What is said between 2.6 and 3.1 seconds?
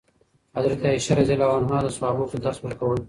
ورکول.